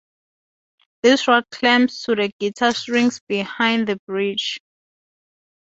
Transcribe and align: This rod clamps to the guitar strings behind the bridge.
This 1.03 1.27
rod 1.27 1.43
clamps 1.51 2.01
to 2.05 2.15
the 2.15 2.31
guitar 2.39 2.73
strings 2.73 3.21
behind 3.27 3.85
the 3.87 3.99
bridge. 4.07 4.57